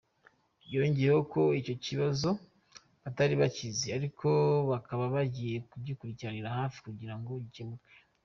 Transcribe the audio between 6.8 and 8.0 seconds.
kugira ngo gikemuke.